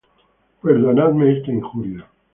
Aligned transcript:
Perdonadme 0.61 1.29
esta 1.31 1.51
injuria. 1.51 2.07